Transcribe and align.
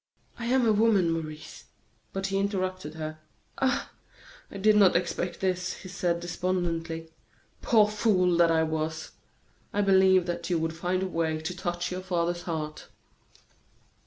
"I 0.39 0.47
am 0.47 0.65
a 0.65 0.73
woman, 0.73 1.11
Maurice" 1.11 1.65
But 2.11 2.25
he 2.25 2.39
interrupted 2.39 2.95
her: 2.95 3.19
"Ah! 3.61 3.91
I 4.49 4.57
did 4.57 4.75
not 4.75 4.95
expect 4.95 5.41
this," 5.41 5.73
he 5.73 5.89
said, 5.89 6.19
despondently. 6.19 7.11
"Poor 7.61 7.87
fool 7.87 8.35
that 8.37 8.49
I 8.49 8.63
was! 8.63 9.11
I 9.71 9.81
believed 9.81 10.25
that 10.25 10.49
you 10.49 10.57
would 10.57 10.75
find 10.75 11.03
a 11.03 11.07
way 11.07 11.39
to 11.41 11.55
touch 11.55 11.91
your 11.91 12.01
father's 12.01 12.41
heart." 12.41 12.87